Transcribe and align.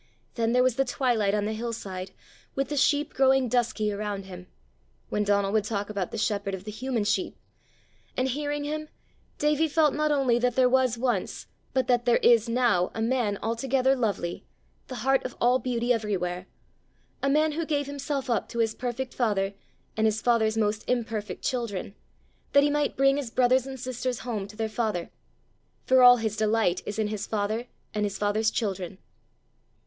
Then 0.33 0.51
there 0.51 0.63
was 0.63 0.77
the 0.77 0.83
twilight 0.83 1.35
on 1.35 1.45
the 1.45 1.53
hill 1.53 1.73
side, 1.73 2.09
with 2.55 2.69
the 2.69 2.75
sheep 2.75 3.13
growing 3.13 3.47
dusky 3.47 3.91
around 3.91 4.25
him; 4.25 4.47
when 5.09 5.23
Donal 5.23 5.51
would 5.51 5.63
talk 5.63 5.91
about 5.91 6.09
the 6.09 6.17
shepherd 6.17 6.55
of 6.55 6.63
the 6.63 6.71
human 6.71 7.03
sheep; 7.03 7.37
and 8.17 8.27
hearing 8.29 8.63
him 8.63 8.89
Davie 9.37 9.67
felt 9.67 9.93
not 9.93 10.11
only 10.11 10.39
that 10.39 10.55
there 10.55 10.67
was 10.67 10.97
once, 10.97 11.45
but 11.71 11.85
that 11.85 12.05
there 12.05 12.17
is 12.17 12.49
now 12.49 12.89
a 12.95 12.99
man 13.03 13.37
altogether 13.43 13.95
lovely 13.95 14.43
the 14.87 14.95
heart 15.05 15.23
of 15.23 15.37
all 15.39 15.59
beauty 15.59 15.93
everywhere 15.93 16.47
a 17.21 17.29
man 17.29 17.51
who 17.51 17.63
gave 17.63 17.85
himself 17.85 18.27
up 18.27 18.49
to 18.49 18.57
his 18.57 18.73
perfect 18.73 19.13
father 19.13 19.53
and 19.95 20.07
his 20.07 20.19
father's 20.19 20.57
most 20.57 20.83
imperfect 20.89 21.43
children, 21.43 21.93
that 22.53 22.63
he 22.63 22.71
might 22.71 22.97
bring 22.97 23.17
his 23.17 23.29
brothers 23.29 23.67
and 23.67 23.79
sisters 23.79 24.21
home 24.25 24.47
to 24.47 24.55
their 24.57 24.67
father; 24.67 25.11
for 25.85 26.01
all 26.01 26.17
his 26.17 26.35
delight 26.35 26.81
is 26.87 26.97
in 26.97 27.09
his 27.09 27.27
father 27.27 27.67
and 27.93 28.03
his 28.03 28.17
father's 28.17 28.49
children. 28.49 28.97